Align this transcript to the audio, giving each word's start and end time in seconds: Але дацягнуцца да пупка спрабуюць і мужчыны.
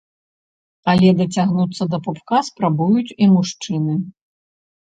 Але 0.93 1.11
дацягнуцца 1.19 1.83
да 1.93 1.97
пупка 2.07 2.39
спрабуюць 2.49 3.15
і 3.27 3.31
мужчыны. 3.35 3.93